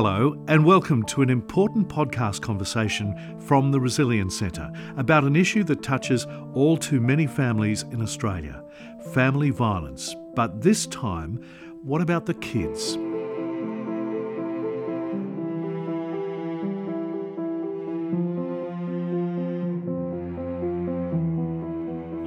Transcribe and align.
Hello, 0.00 0.40
and 0.46 0.64
welcome 0.64 1.02
to 1.06 1.22
an 1.22 1.28
important 1.28 1.88
podcast 1.88 2.40
conversation 2.40 3.36
from 3.40 3.72
the 3.72 3.80
Resilience 3.80 4.38
Centre 4.38 4.70
about 4.96 5.24
an 5.24 5.34
issue 5.34 5.64
that 5.64 5.82
touches 5.82 6.24
all 6.54 6.76
too 6.76 7.00
many 7.00 7.26
families 7.26 7.82
in 7.90 8.00
Australia 8.00 8.62
family 9.12 9.50
violence. 9.50 10.14
But 10.36 10.62
this 10.62 10.86
time, 10.86 11.44
what 11.82 12.00
about 12.00 12.26
the 12.26 12.34
kids? 12.34 12.94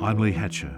I'm 0.04 0.18
Lee 0.18 0.34
Hatcher. 0.34 0.78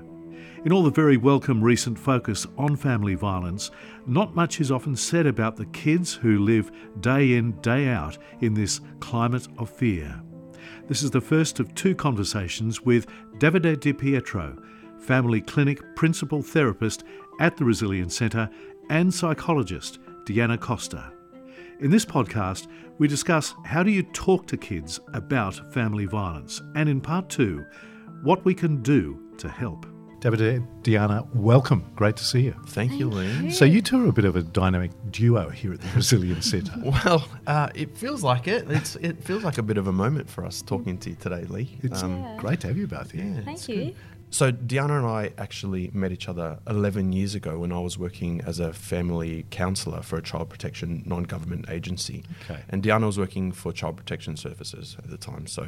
In 0.65 0.71
all 0.71 0.83
the 0.83 0.91
very 0.91 1.17
welcome 1.17 1.61
recent 1.61 1.99
focus 1.99 2.47
on 2.57 2.77
family 2.77 3.15
violence, 3.15 3.69
not 4.07 4.33
much 4.33 4.61
is 4.61 4.71
often 4.71 4.95
said 4.95 5.27
about 5.27 5.57
the 5.57 5.65
kids 5.67 6.13
who 6.13 6.39
live 6.39 6.71
day 7.01 7.33
in, 7.33 7.51
day 7.59 7.89
out 7.89 8.17
in 8.39 8.53
this 8.53 8.79
climate 9.01 9.45
of 9.57 9.69
fear. 9.69 10.21
This 10.87 11.03
is 11.03 11.11
the 11.11 11.19
first 11.19 11.59
of 11.59 11.75
two 11.75 11.93
conversations 11.93 12.79
with 12.79 13.07
Davide 13.39 13.77
Di 13.81 13.91
Pietro, 13.91 14.57
family 14.99 15.41
clinic 15.41 15.81
principal 15.97 16.41
therapist 16.41 17.03
at 17.41 17.57
the 17.57 17.65
Resilience 17.65 18.15
Centre, 18.15 18.49
and 18.89 19.13
psychologist 19.13 19.99
Deanna 20.23 20.57
Costa. 20.57 21.11
In 21.81 21.91
this 21.91 22.05
podcast, 22.05 22.67
we 22.99 23.09
discuss 23.09 23.53
how 23.65 23.83
do 23.83 23.91
you 23.91 24.03
talk 24.03 24.47
to 24.47 24.55
kids 24.55 25.01
about 25.13 25.73
family 25.73 26.05
violence, 26.05 26.61
and 26.75 26.87
in 26.87 27.01
part 27.01 27.27
two, 27.27 27.65
what 28.21 28.45
we 28.45 28.53
can 28.53 28.81
do 28.81 29.19
to 29.39 29.49
help. 29.49 29.85
David 30.23 30.63
Deanna, 30.83 31.27
welcome. 31.35 31.83
Great 31.97 32.15
to 32.15 32.23
see 32.23 32.43
you. 32.43 32.55
Thank 32.67 32.93
you, 32.93 33.09
Lee. 33.09 33.51
So 33.51 33.65
you 33.65 33.81
two 33.81 34.05
are 34.05 34.07
a 34.07 34.13
bit 34.13 34.23
of 34.23 34.37
a 34.37 34.41
dynamic 34.41 34.91
duo 35.11 35.49
here 35.49 35.73
at 35.73 35.81
the 35.81 35.89
Resilience 35.93 36.49
Centre. 36.49 36.71
well, 36.81 37.27
uh, 37.45 37.67
it 37.75 37.97
feels 37.97 38.23
like 38.23 38.47
it. 38.47 38.71
It's, 38.71 38.95
it 38.95 39.21
feels 39.21 39.43
like 39.43 39.57
a 39.57 39.61
bit 39.61 39.77
of 39.77 39.87
a 39.87 39.91
moment 39.91 40.29
for 40.29 40.45
us 40.45 40.61
talking 40.61 40.97
to 40.99 41.09
you 41.09 41.17
today, 41.17 41.43
Lee. 41.49 41.77
It's 41.81 42.03
um, 42.03 42.21
yeah. 42.21 42.37
great 42.37 42.61
to 42.61 42.67
have 42.67 42.77
you 42.77 42.87
both 42.87 43.11
here. 43.11 43.25
Yeah, 43.25 43.41
Thank 43.41 43.67
you. 43.67 43.75
Good. 43.75 43.95
So 44.29 44.53
Deanna 44.53 44.97
and 44.97 45.05
I 45.05 45.33
actually 45.37 45.91
met 45.93 46.13
each 46.13 46.29
other 46.29 46.57
11 46.69 47.11
years 47.11 47.35
ago 47.35 47.59
when 47.59 47.73
I 47.73 47.79
was 47.79 47.99
working 47.99 48.39
as 48.47 48.61
a 48.61 48.71
family 48.71 49.45
counsellor 49.49 50.01
for 50.03 50.15
a 50.15 50.21
child 50.21 50.49
protection 50.49 51.03
non-government 51.05 51.65
agency. 51.69 52.23
Okay. 52.45 52.61
And 52.69 52.81
Deanna 52.81 53.07
was 53.07 53.19
working 53.19 53.51
for 53.51 53.73
Child 53.73 53.97
Protection 53.97 54.37
Services 54.37 54.95
at 54.99 55.09
the 55.09 55.17
time. 55.17 55.47
So 55.47 55.67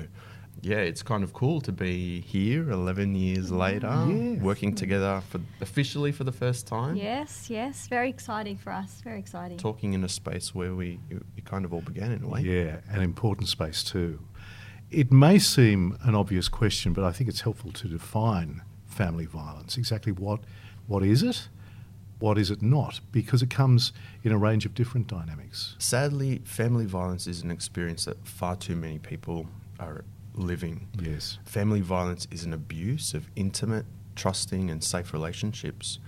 yeah, 0.62 0.78
it's 0.78 1.04
kind 1.04 1.24
of 1.24 1.34
cool 1.34 1.62
to 1.62 1.72
be 1.72 2.22
here 2.22 2.70
11 2.72 3.16
years 3.16 3.52
mm, 3.52 3.58
later, 3.58 4.06
yes. 4.10 4.42
working 4.42 4.74
together 4.74 5.22
for 5.30 5.40
officially 5.62 6.12
for 6.12 6.24
the 6.24 6.32
first 6.32 6.68
time. 6.68 6.96
Yes, 6.96 7.50
yes, 7.50 7.88
very 7.88 8.10
exciting 8.10 8.58
for 8.58 8.72
us. 8.72 9.02
Very 9.04 9.20
exciting. 9.20 9.58
Talking 9.58 9.94
in 9.94 10.04
a 10.04 10.10
space 10.10 10.56
where 10.56 10.74
we, 10.74 11.00
we 11.10 11.42
kind 11.44 11.66
of 11.66 11.74
all 11.74 11.82
began 11.82 12.12
in 12.12 12.24
a 12.24 12.28
way. 12.28 12.42
Yeah, 12.42 12.78
an 12.90 13.02
important 13.02 13.48
space 13.50 13.84
too. 13.84 14.20
It 14.90 15.12
may 15.12 15.40
seem 15.40 15.98
an 16.04 16.16
obvious 16.16 16.48
question, 16.48 16.94
but 16.94 17.04
I 17.04 17.12
think 17.12 17.30
it's 17.30 17.42
helpful 17.42 17.72
to 17.72 17.88
define 17.88 18.62
family 18.86 19.26
violence. 19.26 19.78
Exactly 19.78 20.12
what 20.12 20.42
what 20.88 21.04
is 21.04 21.24
it? 21.24 21.50
What 22.20 22.38
is 22.38 22.50
it 22.50 22.62
not? 22.62 23.02
Because 23.12 23.42
it 23.42 23.50
comes 23.50 23.92
in 24.24 24.32
a 24.32 24.38
range 24.38 24.66
of 24.66 24.74
different 24.74 25.08
dynamics. 25.08 25.76
Sadly, 25.80 26.42
family 26.46 26.86
violence 26.86 27.28
is 27.28 27.42
an 27.42 27.52
experience 27.52 28.06
that 28.06 28.26
far 28.26 28.56
too 28.56 28.76
many 28.76 29.00
people 29.00 29.48
are 29.80 30.06
living. 30.38 30.88
Yes. 31.00 31.40
Family 31.46 31.82
violence 31.82 32.28
is 32.32 32.44
an 32.44 32.54
abuse 32.54 33.14
of 33.14 33.30
intimate, 33.36 33.86
trusting, 34.16 34.70
and 34.70 34.84
safe 34.84 35.14
relationships 35.14 36.00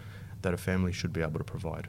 that 0.41 0.53
a 0.53 0.57
family 0.57 0.91
should 0.91 1.13
be 1.13 1.21
able 1.21 1.39
to 1.39 1.43
provide. 1.43 1.87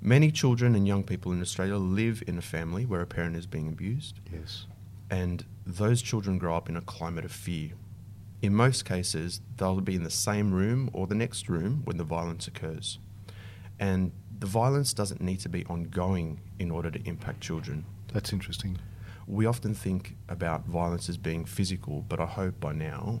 Many 0.00 0.30
children 0.30 0.74
and 0.74 0.86
young 0.86 1.02
people 1.02 1.32
in 1.32 1.40
Australia 1.40 1.76
live 1.76 2.22
in 2.26 2.36
a 2.38 2.42
family 2.42 2.84
where 2.84 3.00
a 3.00 3.06
parent 3.06 3.36
is 3.36 3.46
being 3.46 3.68
abused. 3.68 4.20
Yes. 4.32 4.66
And 5.10 5.44
those 5.66 6.02
children 6.02 6.38
grow 6.38 6.56
up 6.56 6.68
in 6.68 6.76
a 6.76 6.82
climate 6.82 7.24
of 7.24 7.32
fear. 7.32 7.70
In 8.42 8.54
most 8.54 8.84
cases, 8.84 9.40
they'll 9.56 9.80
be 9.80 9.94
in 9.94 10.02
the 10.02 10.10
same 10.10 10.52
room 10.52 10.90
or 10.92 11.06
the 11.06 11.14
next 11.14 11.48
room 11.48 11.82
when 11.84 11.96
the 11.96 12.04
violence 12.04 12.46
occurs. 12.46 12.98
And 13.78 14.12
the 14.38 14.46
violence 14.46 14.92
doesn't 14.92 15.20
need 15.20 15.40
to 15.40 15.48
be 15.48 15.64
ongoing 15.66 16.40
in 16.58 16.70
order 16.70 16.90
to 16.90 17.00
impact 17.08 17.40
children. 17.40 17.86
That's 18.12 18.32
interesting 18.32 18.78
we 19.26 19.46
often 19.46 19.74
think 19.74 20.16
about 20.28 20.66
violence 20.66 21.08
as 21.08 21.16
being 21.16 21.44
physical, 21.44 22.02
but 22.08 22.20
I 22.20 22.26
hope 22.26 22.60
by 22.60 22.72
now 22.72 23.20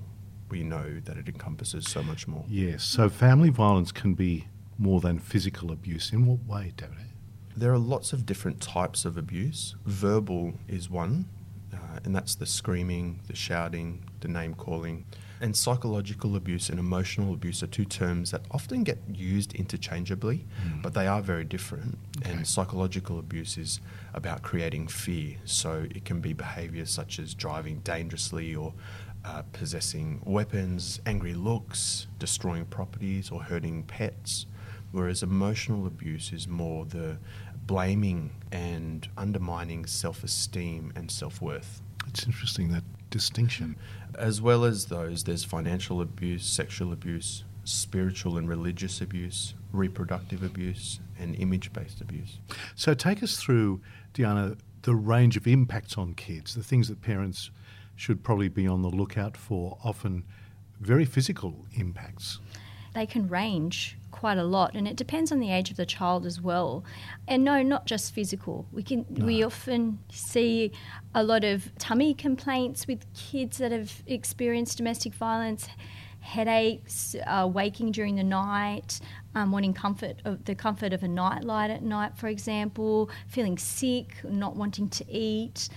we 0.50 0.62
know 0.62 1.00
that 1.04 1.16
it 1.16 1.28
encompasses 1.28 1.88
so 1.88 2.02
much 2.02 2.28
more. 2.28 2.44
Yes. 2.48 2.84
So 2.84 3.08
family 3.08 3.48
violence 3.48 3.92
can 3.92 4.14
be 4.14 4.48
more 4.78 5.00
than 5.00 5.18
physical 5.18 5.72
abuse. 5.72 6.12
In 6.12 6.26
what 6.26 6.44
way, 6.46 6.72
David? 6.76 7.12
There 7.56 7.72
are 7.72 7.78
lots 7.78 8.12
of 8.12 8.26
different 8.26 8.60
types 8.60 9.04
of 9.04 9.16
abuse. 9.16 9.76
Verbal 9.86 10.54
is 10.68 10.90
one, 10.90 11.28
uh, 11.72 12.00
and 12.04 12.14
that's 12.14 12.34
the 12.34 12.46
screaming, 12.46 13.20
the 13.28 13.36
shouting, 13.36 14.04
the 14.20 14.28
name 14.28 14.54
calling. 14.54 15.06
And 15.44 15.54
psychological 15.54 16.36
abuse 16.36 16.70
and 16.70 16.78
emotional 16.78 17.34
abuse 17.34 17.62
are 17.62 17.66
two 17.66 17.84
terms 17.84 18.30
that 18.30 18.40
often 18.50 18.82
get 18.82 18.96
used 19.12 19.54
interchangeably, 19.54 20.46
mm. 20.66 20.80
but 20.80 20.94
they 20.94 21.06
are 21.06 21.20
very 21.20 21.44
different. 21.44 21.98
Okay. 22.16 22.30
And 22.30 22.46
psychological 22.46 23.18
abuse 23.18 23.58
is 23.58 23.78
about 24.14 24.40
creating 24.40 24.88
fear. 24.88 25.36
So 25.44 25.86
it 25.94 26.06
can 26.06 26.22
be 26.22 26.32
behaviors 26.32 26.90
such 26.90 27.18
as 27.18 27.34
driving 27.34 27.80
dangerously 27.80 28.54
or 28.54 28.72
uh, 29.22 29.42
possessing 29.52 30.22
weapons, 30.24 31.02
angry 31.04 31.34
looks, 31.34 32.06
destroying 32.18 32.64
properties, 32.64 33.30
or 33.30 33.42
hurting 33.42 33.82
pets. 33.82 34.46
Whereas 34.92 35.22
emotional 35.22 35.86
abuse 35.86 36.32
is 36.32 36.48
more 36.48 36.86
the 36.86 37.18
blaming 37.66 38.30
and 38.50 39.06
undermining 39.18 39.84
self 39.84 40.24
esteem 40.24 40.90
and 40.96 41.10
self 41.10 41.42
worth. 41.42 41.82
It's 42.06 42.24
interesting 42.24 42.70
that 42.70 42.84
distinction. 43.14 43.76
As 44.18 44.42
well 44.42 44.64
as 44.64 44.86
those, 44.86 45.22
there's 45.22 45.44
financial 45.44 46.00
abuse, 46.00 46.44
sexual 46.44 46.92
abuse, 46.92 47.44
spiritual 47.62 48.36
and 48.36 48.48
religious 48.48 49.00
abuse, 49.00 49.54
reproductive 49.72 50.42
abuse, 50.42 50.98
and 51.16 51.36
image 51.36 51.72
based 51.72 52.00
abuse. 52.00 52.40
So, 52.74 52.92
take 52.92 53.22
us 53.22 53.36
through, 53.36 53.80
Deanna, 54.14 54.58
the 54.82 54.96
range 54.96 55.36
of 55.36 55.46
impacts 55.46 55.96
on 55.96 56.14
kids, 56.14 56.56
the 56.56 56.64
things 56.64 56.88
that 56.88 57.02
parents 57.02 57.52
should 57.94 58.24
probably 58.24 58.48
be 58.48 58.66
on 58.66 58.82
the 58.82 58.90
lookout 58.90 59.36
for, 59.36 59.78
often 59.84 60.24
very 60.80 61.04
physical 61.04 61.54
impacts. 61.74 62.40
They 62.94 63.06
can 63.06 63.28
range 63.28 63.98
quite 64.10 64.38
a 64.38 64.44
lot, 64.44 64.74
and 64.74 64.86
it 64.86 64.96
depends 64.96 65.32
on 65.32 65.40
the 65.40 65.50
age 65.50 65.70
of 65.70 65.76
the 65.76 65.84
child 65.84 66.24
as 66.24 66.40
well. 66.40 66.84
And 67.26 67.44
no, 67.44 67.62
not 67.62 67.84
just 67.86 68.14
physical. 68.14 68.66
We 68.72 68.82
can 68.82 69.04
no. 69.10 69.26
we 69.26 69.42
often 69.42 69.98
see 70.10 70.72
a 71.14 71.22
lot 71.22 71.44
of 71.44 71.76
tummy 71.78 72.14
complaints 72.14 72.86
with 72.86 73.04
kids 73.12 73.58
that 73.58 73.72
have 73.72 74.02
experienced 74.06 74.78
domestic 74.78 75.12
violence, 75.14 75.68
headaches, 76.20 77.16
uh, 77.26 77.48
waking 77.52 77.92
during 77.92 78.14
the 78.14 78.24
night, 78.24 79.00
um, 79.34 79.52
wanting 79.52 79.74
comfort 79.74 80.22
of 80.24 80.44
the 80.44 80.54
comfort 80.54 80.92
of 80.92 81.02
a 81.02 81.08
nightlight 81.08 81.70
at 81.70 81.82
night, 81.82 82.16
for 82.16 82.28
example, 82.28 83.10
feeling 83.26 83.58
sick, 83.58 84.16
not 84.24 84.56
wanting 84.56 84.88
to 84.88 85.04
eat, 85.10 85.68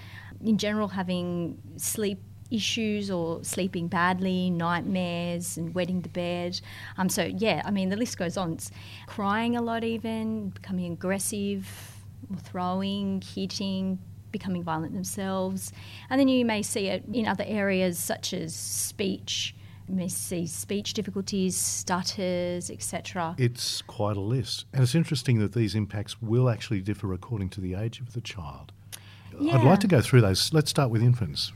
in 0.46 0.58
general 0.58 0.90
having 0.90 1.58
sleep 1.78 2.22
issues 2.52 3.12
or 3.12 3.44
sleeping 3.44 3.88
badly, 3.88 4.50
nightmares, 4.50 5.58
and 5.58 5.74
wetting 5.76 6.02
the 6.02 6.10
bed. 6.10 6.60
Um, 6.98 7.10
so, 7.10 7.24
yeah, 7.24 7.62
I 7.66 7.72
mean, 7.72 7.90
the 7.90 7.98
list 7.98 8.18
goes 8.18 8.38
on. 8.38 8.54
It's 8.54 8.72
crying 9.06 9.56
a 9.56 9.62
lot, 9.62 9.84
even, 9.84 10.50
becoming 10.50 10.94
aggressive, 10.94 11.68
throwing, 12.44 13.22
hitting, 13.22 14.00
becoming 14.32 14.64
violent 14.64 14.94
themselves. 14.94 15.72
And 16.10 16.20
then 16.20 16.28
you 16.28 16.46
may 16.46 16.62
see 16.62 16.88
it 16.88 17.04
in 17.12 17.28
other 17.28 17.46
areas 17.48 17.98
such 17.98 18.34
as 18.34 18.56
speech. 18.56 19.56
You 19.88 19.96
may 19.96 20.10
see 20.10 20.46
speech 20.48 20.94
difficulties, 20.94 21.56
stutters, 21.56 22.70
etc. 22.70 23.36
It's 23.38 23.82
quite 23.84 24.18
a 24.18 24.22
list. 24.22 24.66
And 24.74 24.84
it's 24.84 24.96
interesting 24.96 25.40
that 25.40 25.54
these 25.54 25.76
impacts 25.76 26.22
will 26.22 26.50
actually 26.50 26.82
differ 26.82 27.14
according 27.14 27.50
to 27.52 27.62
the 27.62 27.76
age 27.76 28.02
of 28.02 28.12
the 28.12 28.20
child. 28.20 28.74
Yeah. 29.40 29.58
I'd 29.58 29.64
like 29.64 29.80
to 29.82 29.88
go 29.88 30.02
through 30.02 30.22
those. 30.22 30.52
Let's 30.52 30.70
start 30.70 30.90
with 30.90 31.02
infants. 31.02 31.54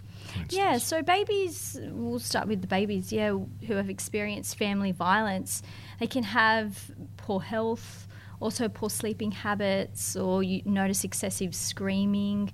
Yeah, 0.50 0.78
so 0.78 1.02
babies, 1.02 1.80
we'll 1.92 2.20
start 2.20 2.48
with 2.48 2.62
the 2.62 2.68
babies, 2.68 3.12
yeah, 3.12 3.30
who 3.30 3.74
have 3.74 3.90
experienced 3.90 4.58
family 4.58 4.92
violence. 4.92 5.62
They 6.00 6.08
can 6.08 6.24
have 6.24 6.92
poor 7.18 7.42
health, 7.42 8.08
also 8.40 8.68
poor 8.68 8.90
sleeping 8.90 9.32
habits, 9.32 10.16
or 10.16 10.44
you 10.44 10.62
notice 10.66 11.04
excessive 11.04 11.54
screaming, 11.56 12.52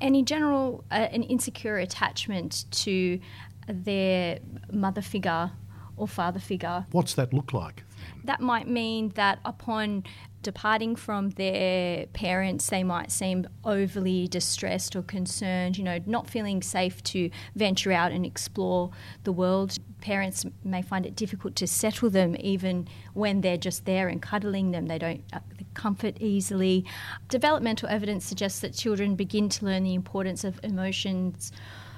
and 0.00 0.14
in 0.14 0.24
general, 0.24 0.84
uh, 0.90 0.94
an 0.94 1.22
insecure 1.24 1.78
attachment 1.78 2.66
to 2.70 3.20
their 3.66 4.38
mother 4.72 5.02
figure 5.02 5.50
or 5.96 6.08
father 6.08 6.40
figure. 6.40 6.86
What's 6.90 7.14
that 7.14 7.32
look 7.32 7.52
like? 7.52 7.84
That 8.30 8.40
might 8.40 8.68
mean 8.68 9.08
that 9.16 9.40
upon 9.44 10.04
departing 10.42 10.94
from 10.94 11.30
their 11.30 12.06
parents, 12.12 12.70
they 12.70 12.84
might 12.84 13.10
seem 13.10 13.44
overly 13.64 14.28
distressed 14.28 14.94
or 14.94 15.02
concerned, 15.02 15.76
you 15.76 15.82
know, 15.82 15.98
not 16.06 16.30
feeling 16.30 16.62
safe 16.62 17.02
to 17.02 17.28
venture 17.56 17.90
out 17.90 18.12
and 18.12 18.24
explore 18.24 18.92
the 19.24 19.32
world. 19.32 19.76
Parents 20.00 20.46
may 20.62 20.80
find 20.80 21.06
it 21.06 21.16
difficult 21.16 21.56
to 21.56 21.66
settle 21.66 22.08
them 22.08 22.36
even 22.38 22.86
when 23.14 23.40
they're 23.40 23.56
just 23.56 23.84
there 23.84 24.06
and 24.06 24.22
cuddling 24.22 24.70
them. 24.70 24.86
They 24.86 24.98
don't 24.98 25.24
uh, 25.32 25.40
comfort 25.74 26.16
easily. 26.20 26.84
Developmental 27.28 27.88
evidence 27.88 28.24
suggests 28.24 28.60
that 28.60 28.74
children 28.74 29.16
begin 29.16 29.48
to 29.48 29.64
learn 29.64 29.82
the 29.82 29.94
importance 29.94 30.44
of 30.44 30.60
emotions 30.62 31.50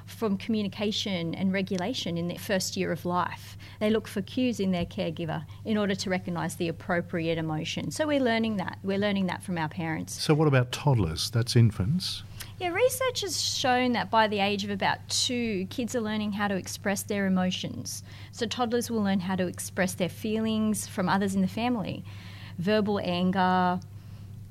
from 0.06 0.36
communication 0.36 1.34
and 1.34 1.52
regulation 1.52 2.16
in 2.18 2.28
their 2.28 2.38
first 2.38 2.76
year 2.76 2.92
of 2.92 3.04
life. 3.04 3.56
They 3.80 3.90
look 3.90 4.06
for 4.08 4.22
cues 4.22 4.60
in 4.60 4.72
their 4.72 4.84
caregiver 4.84 5.44
in 5.64 5.76
order 5.76 5.94
to 5.94 6.10
recognise 6.10 6.56
the 6.56 6.68
appropriate 6.68 7.38
emotion. 7.38 7.90
So 7.90 8.06
we're 8.06 8.20
learning 8.20 8.56
that. 8.56 8.78
We're 8.82 8.98
learning 8.98 9.26
that 9.26 9.42
from 9.42 9.58
our 9.58 9.68
parents. 9.68 10.20
So, 10.20 10.34
what 10.34 10.48
about 10.48 10.72
toddlers? 10.72 11.30
That's 11.30 11.56
infants. 11.56 12.22
Yeah, 12.58 12.68
research 12.68 13.22
has 13.22 13.40
shown 13.40 13.92
that 13.92 14.10
by 14.10 14.28
the 14.28 14.38
age 14.38 14.62
of 14.64 14.70
about 14.70 15.08
two, 15.08 15.66
kids 15.66 15.96
are 15.96 16.00
learning 16.00 16.32
how 16.32 16.48
to 16.48 16.54
express 16.54 17.02
their 17.02 17.26
emotions. 17.26 18.04
So, 18.30 18.46
toddlers 18.46 18.90
will 18.90 19.02
learn 19.02 19.20
how 19.20 19.36
to 19.36 19.46
express 19.46 19.94
their 19.94 20.08
feelings 20.08 20.86
from 20.86 21.08
others 21.08 21.34
in 21.34 21.40
the 21.40 21.48
family. 21.48 22.04
Verbal 22.58 23.00
anger, 23.02 23.80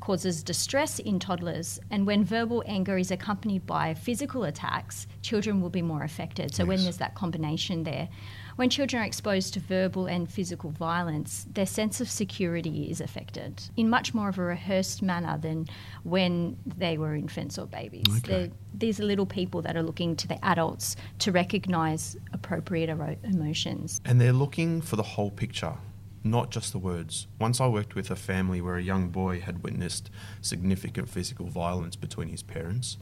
causes 0.02 0.44
distress 0.44 1.00
in 1.00 1.20
toddlers. 1.20 1.80
And 1.90 2.06
when 2.06 2.26
verbal 2.26 2.64
anger 2.66 2.98
is 2.98 3.12
accompanied 3.12 3.66
by 3.66 3.94
physical 3.94 4.44
attacks, 4.44 5.08
children 5.22 5.62
will 5.62 5.70
be 5.70 5.82
more 5.82 6.04
affected. 6.04 6.54
So, 6.54 6.64
yes. 6.64 6.68
when 6.68 6.84
there's 6.84 6.98
that 6.98 7.16
combination 7.16 7.84
there, 7.84 8.10
when 8.58 8.70
children 8.70 9.02
are 9.02 9.06
exposed 9.06 9.54
to 9.54 9.60
verbal 9.60 10.08
and 10.08 10.30
physical 10.30 10.72
violence, 10.72 11.46
their 11.54 11.66
sense 11.66 12.02
of 12.02 12.10
security 12.10 12.92
is 12.92 13.00
affected 13.00 13.62
in 13.78 13.90
much 13.90 14.14
more 14.14 14.30
of 14.30 14.38
a 14.38 14.44
rehearsed 14.44 15.02
manner 15.02 15.38
than 15.38 15.68
when 16.04 16.58
they 16.66 16.98
were 16.98 17.16
infants 17.16 17.58
or 17.58 17.66
babies. 17.68 18.06
Okay. 18.18 18.52
These 18.74 19.00
are 19.00 19.06
little 19.06 19.26
people 19.26 19.62
that 19.62 19.78
are 19.78 19.84
looking 19.84 20.16
to 20.18 20.28
the 20.28 20.44
adults 20.44 20.96
to 21.20 21.32
recognise 21.32 22.18
appropriate 22.34 22.90
emotions. 22.90 24.02
And 24.06 24.20
they're 24.20 24.34
looking 24.34 24.82
for 24.82 24.96
the 24.96 25.04
whole 25.04 25.32
picture 25.32 25.74
not 26.24 26.52
just 26.52 26.72
the 26.72 26.80
words. 26.80 27.28
Once 27.40 27.60
I 27.60 27.68
worked 27.68 27.96
with 27.96 28.12
a 28.12 28.16
family 28.16 28.62
where 28.62 28.76
a 28.76 28.82
young 28.82 29.10
boy 29.10 29.40
had 29.40 29.64
witnessed 29.64 30.10
significant 30.42 31.10
physical 31.10 31.48
violence 31.48 31.96
between 31.96 32.30
his 32.30 32.44
parents, 32.44 32.98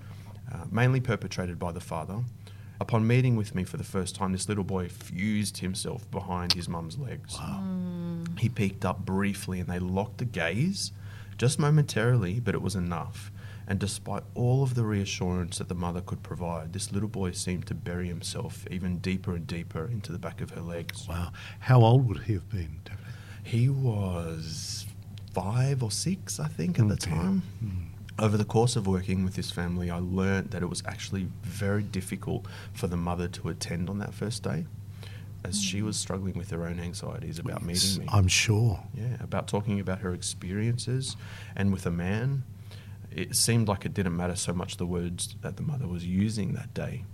uh, 0.52 0.66
mainly 0.72 1.00
perpetrated 1.00 1.60
by 1.60 1.72
the 1.72 1.82
father. 1.82 2.24
Upon 2.82 3.06
meeting 3.06 3.36
with 3.36 3.54
me 3.54 3.66
for 3.66 3.76
the 3.76 3.84
first 3.84 4.16
time, 4.16 4.32
this 4.32 4.48
little 4.48 4.64
boy 4.64 4.88
fused 4.88 5.58
himself 5.58 6.10
behind 6.12 6.54
his 6.54 6.70
mum's 6.70 6.98
legs. 6.98 7.38
Wow. 7.38 7.62
Mm. 7.62 8.40
He 8.40 8.48
peeked 8.48 8.86
up 8.86 9.00
briefly 9.06 9.60
and 9.60 9.68
they 9.68 9.80
locked 9.80 10.22
a 10.22 10.26
gaze, 10.26 10.94
just 11.38 11.60
momentarily, 11.60 12.40
but 12.40 12.56
it 12.56 12.62
was 12.62 12.76
enough. 12.76 13.32
And 13.70 13.80
despite 13.80 14.24
all 14.34 14.64
of 14.64 14.74
the 14.74 14.84
reassurance 14.84 15.60
that 15.60 15.70
the 15.70 15.76
mother 15.76 16.02
could 16.02 16.24
provide, 16.24 16.74
this 16.74 16.92
little 16.92 17.08
boy 17.08 17.32
seemed 17.32 17.68
to 17.68 17.76
bury 17.76 18.08
himself 18.08 18.66
even 18.72 18.98
deeper 18.98 19.36
and 19.36 19.46
deeper 19.46 19.86
into 19.86 20.12
the 20.12 20.18
back 20.18 20.42
of 20.42 20.50
her 20.52 20.62
legs. 20.62 21.08
Wow. 21.08 21.32
How 21.60 21.82
old 21.82 22.08
would 22.08 22.24
he 22.24 22.34
have 22.34 22.50
been, 22.50 22.82
David? 22.84 23.00
He 23.44 23.70
was 23.70 24.88
five 25.34 25.84
or 25.84 25.92
six, 25.92 26.40
I 26.40 26.48
think, 26.48 26.80
at 26.80 26.86
okay. 26.86 26.96
the 26.96 26.98
time. 26.98 27.44
Mm. 27.64 27.86
Over 28.18 28.38
the 28.38 28.44
course 28.44 28.76
of 28.76 28.88
working 28.88 29.24
with 29.24 29.36
this 29.36 29.52
family, 29.52 29.92
I 29.92 30.00
learned 30.00 30.50
that 30.50 30.64
it 30.64 30.70
was 30.70 30.82
actually 30.86 31.28
very 31.44 31.84
difficult 31.84 32.48
for 32.74 32.88
the 32.88 32.98
mother 32.98 33.28
to 33.30 33.50
attend 33.50 33.88
on 33.88 34.00
that 34.00 34.16
first 34.16 34.44
day 34.44 34.66
as 35.46 35.62
she 35.62 35.82
was 35.82 35.96
struggling 35.96 36.38
with 36.38 36.50
her 36.50 36.66
own 36.66 36.80
anxieties 36.80 37.40
about 37.40 37.62
meeting 37.62 38.00
me. 38.00 38.10
I'm 38.12 38.28
sure. 38.28 38.82
Yeah, 38.94 39.16
about 39.22 39.48
talking 39.48 39.80
about 39.80 40.00
her 40.00 40.14
experiences 40.14 41.16
and 41.56 41.72
with 41.72 41.86
a 41.86 41.92
man. 41.92 42.44
It 43.12 43.36
seemed 43.36 43.68
like 43.68 43.86
it 43.86 43.94
didn't 43.94 44.16
matter 44.16 44.36
so 44.36 44.54
much 44.54 44.78
the 44.78 44.86
words 44.86 45.36
that 45.42 45.58
the 45.58 45.64
mother 45.64 45.88
was 45.88 46.06
using 46.06 46.54
that 46.54 46.74
day 46.74 47.06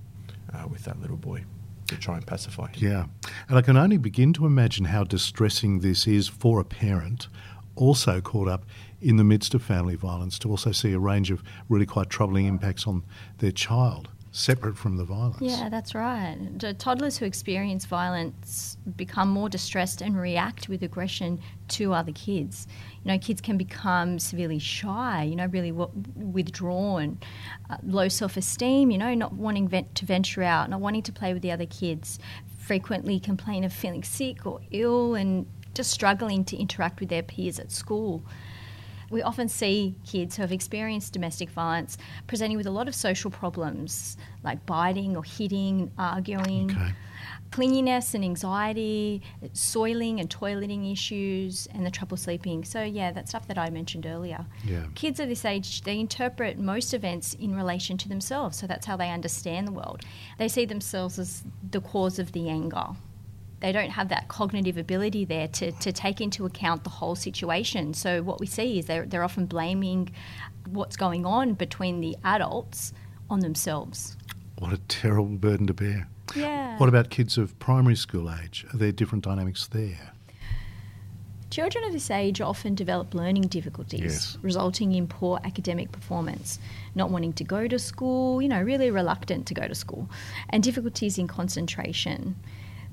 uh, 0.53 0.67
with 0.67 0.83
that 0.85 0.99
little 0.99 1.17
boy 1.17 1.43
to 1.87 1.97
try 1.97 2.15
and 2.15 2.25
pacify 2.25 2.67
him. 2.67 2.87
Yeah. 2.87 3.05
And 3.47 3.57
I 3.57 3.61
can 3.61 3.77
only 3.77 3.97
begin 3.97 4.33
to 4.33 4.45
imagine 4.45 4.85
how 4.85 5.03
distressing 5.03 5.79
this 5.79 6.07
is 6.07 6.27
for 6.27 6.59
a 6.59 6.65
parent 6.65 7.27
also 7.75 8.21
caught 8.21 8.47
up 8.47 8.65
in 9.01 9.17
the 9.17 9.23
midst 9.23 9.53
of 9.53 9.61
family 9.61 9.95
violence 9.95 10.39
to 10.39 10.49
also 10.49 10.71
see 10.71 10.93
a 10.93 10.99
range 10.99 11.29
of 11.29 11.43
really 11.69 11.85
quite 11.85 12.09
troubling 12.09 12.45
impacts 12.45 12.87
on 12.87 13.03
their 13.39 13.51
child 13.51 14.09
separate 14.35 14.77
from 14.77 14.97
the 14.97 15.05
violence. 15.05 15.37
Yeah, 15.39 15.69
that's 15.69 15.95
right. 15.95 16.37
Toddlers 16.77 17.17
who 17.17 17.25
experience 17.25 17.85
violence 17.85 18.77
become 18.97 19.29
more 19.29 19.47
distressed 19.47 20.01
and 20.01 20.17
react 20.17 20.67
with 20.67 20.83
aggression 20.83 21.39
to 21.69 21.93
other 21.93 22.11
kids. 22.11 22.67
You 23.03 23.13
know, 23.13 23.17
kids 23.17 23.39
can 23.39 23.57
become 23.57 24.19
severely 24.19 24.59
shy, 24.59 25.23
you 25.23 25.37
know, 25.37 25.45
really 25.45 25.71
withdrawn, 25.71 27.17
uh, 27.69 27.77
low 27.83 28.09
self 28.09 28.35
esteem, 28.35 28.91
you 28.91 28.97
know, 28.97 29.13
not 29.13 29.31
wanting 29.33 29.69
vent- 29.69 29.95
to 29.95 30.05
venture 30.05 30.43
out, 30.43 30.69
not 30.69 30.81
wanting 30.81 31.03
to 31.03 31.13
play 31.13 31.31
with 31.31 31.41
the 31.41 31.51
other 31.51 31.65
kids, 31.65 32.19
frequently 32.57 33.21
complain 33.21 33.63
of 33.63 33.71
feeling 33.71 34.03
sick 34.03 34.45
or 34.45 34.59
ill 34.71 35.15
and 35.15 35.45
just 35.73 35.91
struggling 35.91 36.43
to 36.43 36.57
interact 36.57 36.99
with 36.99 37.07
their 37.07 37.23
peers 37.23 37.57
at 37.57 37.71
school. 37.71 38.21
We 39.09 39.21
often 39.21 39.47
see 39.49 39.95
kids 40.05 40.35
who 40.35 40.41
have 40.41 40.51
experienced 40.51 41.13
domestic 41.13 41.49
violence 41.49 41.97
presenting 42.27 42.57
with 42.57 42.67
a 42.67 42.71
lot 42.71 42.87
of 42.87 42.95
social 42.95 43.31
problems 43.31 44.17
like 44.43 44.65
biting 44.65 45.15
or 45.15 45.23
hitting, 45.23 45.91
arguing. 45.97 46.71
Okay. 46.71 46.93
Clinginess 47.51 48.13
and 48.13 48.23
anxiety, 48.23 49.21
soiling 49.53 50.19
and 50.19 50.29
toileting 50.29 50.91
issues, 50.91 51.67
and 51.73 51.85
the 51.85 51.91
trouble 51.91 52.17
sleeping. 52.17 52.65
So, 52.65 52.83
yeah, 52.83 53.11
that 53.11 53.29
stuff 53.29 53.47
that 53.47 53.57
I 53.57 53.69
mentioned 53.69 54.05
earlier. 54.05 54.45
Yeah. 54.65 54.85
Kids 54.95 55.19
at 55.19 55.29
this 55.29 55.45
age, 55.45 55.81
they 55.83 55.97
interpret 55.97 56.59
most 56.59 56.93
events 56.93 57.33
in 57.35 57.55
relation 57.55 57.97
to 57.99 58.09
themselves, 58.09 58.57
so 58.57 58.67
that's 58.67 58.85
how 58.85 58.97
they 58.97 59.09
understand 59.09 59.67
the 59.67 59.71
world. 59.71 60.01
They 60.37 60.49
see 60.49 60.65
themselves 60.65 61.17
as 61.17 61.43
the 61.71 61.79
cause 61.79 62.19
of 62.19 62.33
the 62.33 62.49
anger 62.49 62.87
they 63.65 63.71
don't 63.71 63.89
have 63.89 64.09
that 64.09 64.27
cognitive 64.27 64.77
ability 64.77 65.25
there 65.25 65.47
to, 65.47 65.71
to 65.71 65.91
take 65.91 66.21
into 66.21 66.45
account 66.45 66.83
the 66.83 66.89
whole 66.91 67.15
situation. 67.15 67.95
So 67.95 68.21
what 68.21 68.39
we 68.39 68.45
see 68.45 68.77
is 68.77 68.85
they're, 68.85 69.07
they're 69.07 69.23
often 69.23 69.47
blaming 69.47 70.11
what's 70.67 70.95
going 70.95 71.25
on 71.25 71.55
between 71.55 71.99
the 71.99 72.15
adults 72.23 72.93
on 73.27 73.39
themselves. 73.39 74.17
What 74.59 74.71
a 74.71 74.77
terrible 74.77 75.37
burden 75.37 75.65
to 75.65 75.73
bear. 75.73 76.07
Yeah. 76.35 76.77
What 76.77 76.89
about 76.89 77.09
kids 77.09 77.39
of 77.39 77.57
primary 77.57 77.95
school 77.95 78.31
age? 78.31 78.67
Are 78.71 78.77
there 78.77 78.91
different 78.91 79.23
dynamics 79.23 79.65
there? 79.65 80.11
Children 81.49 81.85
of 81.85 81.93
this 81.93 82.11
age 82.11 82.41
often 82.41 82.75
develop 82.75 83.15
learning 83.15 83.47
difficulties, 83.47 84.01
yes. 84.01 84.37
resulting 84.43 84.93
in 84.93 85.07
poor 85.07 85.39
academic 85.43 85.91
performance, 85.91 86.59
not 86.93 87.09
wanting 87.09 87.33
to 87.33 87.43
go 87.43 87.67
to 87.67 87.79
school, 87.79 88.43
you 88.43 88.47
know, 88.47 88.61
really 88.61 88.91
reluctant 88.91 89.47
to 89.47 89.55
go 89.55 89.67
to 89.67 89.73
school, 89.73 90.07
and 90.49 90.61
difficulties 90.61 91.17
in 91.17 91.27
concentration. 91.27 92.35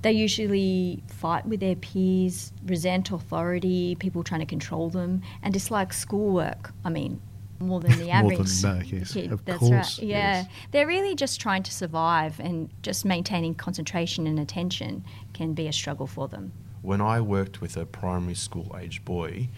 They 0.03 0.13
usually 0.13 1.03
fight 1.07 1.47
with 1.47 1.61
their 1.61 1.77
peers, 1.77 2.53
resent 2.67 3.11
authority, 3.11 3.95
people 3.97 4.25
trying 4.25 4.41
to 4.41 4.47
control 4.47 4.91
them, 4.91 5.23
and 5.43 5.53
dislike 5.55 5.93
schoolwork. 5.93 6.73
I 6.85 6.91
mean, 6.91 7.21
more 7.61 7.81
than 7.81 7.97
the 7.99 8.11
average 8.11 8.39
more 8.39 8.45
than, 8.45 8.79
no, 8.79 8.85
yes. 8.85 9.13
kid. 9.13 9.33
Of 9.33 9.45
That's 9.45 9.59
course, 9.59 9.99
right. 9.99 10.09
Yeah, 10.09 10.17
yes. 10.17 10.47
they're 10.73 10.87
really 10.87 11.15
just 11.15 11.41
trying 11.41 11.63
to 11.63 11.73
survive, 11.73 12.41
and 12.41 12.69
just 12.83 13.05
maintaining 13.05 13.55
concentration 13.55 14.27
and 14.27 14.39
attention 14.39 15.05
can 15.33 15.55
be 15.55 15.69
a 15.69 15.73
struggle 15.73 16.07
for 16.07 16.29
them. 16.29 16.53
When 16.83 17.01
I 17.01 17.21
worked 17.21 17.61
with 17.61 17.77
a 17.77 17.87
primary 17.87 18.35
school 18.35 18.77
age 18.79 19.05
boy 19.05 19.49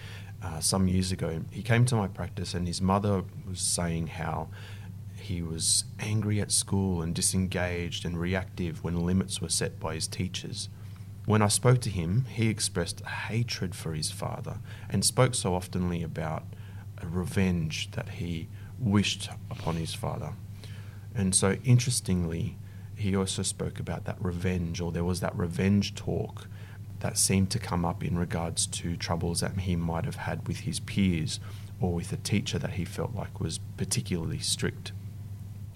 uh, 0.42 0.60
some 0.60 0.88
years 0.88 1.10
ago, 1.10 1.40
he 1.50 1.62
came 1.62 1.86
to 1.86 1.96
my 1.96 2.06
practice, 2.06 2.54
and 2.54 2.66
his 2.66 2.82
mother 2.82 3.24
was 3.48 3.60
saying 3.60 4.08
how 4.08 4.48
he 5.24 5.42
was 5.42 5.84
angry 5.98 6.40
at 6.40 6.52
school 6.52 7.00
and 7.00 7.14
disengaged 7.14 8.04
and 8.04 8.20
reactive 8.20 8.84
when 8.84 9.06
limits 9.06 9.40
were 9.40 9.48
set 9.48 9.80
by 9.80 9.94
his 9.94 10.06
teachers. 10.06 10.68
When 11.24 11.40
I 11.40 11.48
spoke 11.48 11.80
to 11.82 11.90
him, 11.90 12.26
he 12.28 12.48
expressed 12.48 13.00
hatred 13.04 13.74
for 13.74 13.94
his 13.94 14.10
father 14.10 14.58
and 14.90 15.02
spoke 15.02 15.34
so 15.34 15.52
oftenly 15.52 16.02
about 16.02 16.44
a 16.98 17.06
revenge 17.06 17.90
that 17.92 18.10
he 18.10 18.48
wished 18.78 19.30
upon 19.50 19.76
his 19.76 19.94
father. 19.94 20.34
And 21.14 21.34
so, 21.34 21.56
interestingly, 21.64 22.58
he 22.94 23.16
also 23.16 23.42
spoke 23.42 23.80
about 23.80 24.04
that 24.04 24.22
revenge, 24.22 24.80
or 24.80 24.92
there 24.92 25.04
was 25.04 25.20
that 25.20 25.34
revenge 25.36 25.94
talk 25.94 26.48
that 27.00 27.16
seemed 27.16 27.50
to 27.50 27.58
come 27.58 27.84
up 27.84 28.04
in 28.04 28.18
regards 28.18 28.66
to 28.66 28.96
troubles 28.96 29.40
that 29.40 29.58
he 29.60 29.74
might 29.74 30.04
have 30.04 30.16
had 30.16 30.46
with 30.46 30.60
his 30.60 30.80
peers 30.80 31.40
or 31.80 31.94
with 31.94 32.12
a 32.12 32.16
teacher 32.16 32.58
that 32.58 32.74
he 32.74 32.84
felt 32.84 33.14
like 33.14 33.40
was 33.40 33.58
particularly 33.76 34.38
strict. 34.38 34.92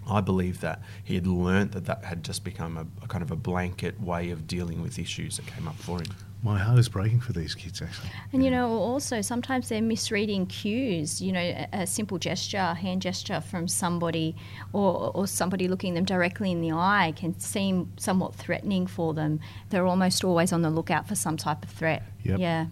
I 0.09 0.21
believe 0.21 0.61
that 0.61 0.81
he 1.05 1.15
had 1.15 1.27
learnt 1.27 1.73
that 1.73 1.85
that 1.87 2.05
had 2.05 2.25
just 2.25 2.45
become 2.45 2.77
a, 2.77 2.87
a, 3.05 3.09
kind 3.09 3.23
of 3.23 3.31
a 3.31 3.37
blanket 3.37 4.01
way 4.01 4.31
of 4.31 4.47
dealing 4.47 4.83
with 4.83 4.99
issues 4.99 5.37
that 5.37 5.47
came 5.47 5.69
up 5.69 5.77
for 5.77 5.99
him. 5.99 6.07
My 6.43 6.57
heart 6.57 6.79
is 6.79 6.89
breaking 6.89 7.21
for 7.21 7.33
these 7.33 7.55
kids, 7.55 7.83
actually. 7.83 8.11
And 8.33 8.45
you 8.45 8.51
know, 8.51 8.69
also 8.71 9.21
sometimes 9.21 9.69
they're 9.69 9.83
misreading 9.83 10.47
cues. 10.47 11.21
You 11.21 11.33
know, 11.33 11.41
a, 11.41 11.69
a 11.73 11.87
simple 11.87 12.17
gesture, 12.19 12.59
a 12.59 12.75
hand 12.75 13.03
gesture 13.03 13.41
from 13.41 13.67
somebody, 13.67 14.37
or, 14.73 15.11
or 15.15 15.27
somebody 15.27 15.67
looking 15.67 15.95
them 15.95 16.05
directly 16.05 16.53
in 16.53 16.61
the 16.61 16.73
eye 16.73 17.13
can 17.17 17.39
seem 17.41 17.93
somewhat 17.99 18.37
threatening 18.37 18.87
for 18.87 19.15
them. 19.15 19.41
They're 19.71 19.87
almost 19.87 20.23
always 20.23 20.53
on 20.53 20.63
the 20.63 20.71
lookout 20.71 21.09
for 21.09 21.17
some 21.17 21.37
type 21.37 21.65
of 21.65 21.71
threat. 21.71 22.05
Yep. 22.23 22.39
Yeah. 22.39 22.67